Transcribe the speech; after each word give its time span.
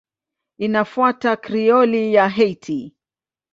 Inafuata 0.57 1.35
Krioli 1.35 2.13
ya 2.13 2.29
Haiti. 2.29 2.95